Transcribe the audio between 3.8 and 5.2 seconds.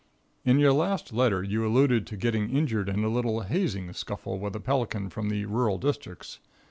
scuffle with a pelican